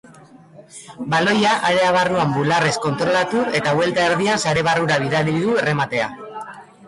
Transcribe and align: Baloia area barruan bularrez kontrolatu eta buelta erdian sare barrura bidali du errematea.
Baloia 1.13 1.51
area 1.71 1.91
barruan 1.97 2.31
bularrez 2.37 2.71
kontrolatu 2.87 3.43
eta 3.61 3.75
buelta 3.81 4.05
erdian 4.13 4.43
sare 4.45 4.63
barrura 4.69 4.97
bidali 5.05 5.35
du 5.47 5.53
errematea. 5.65 6.09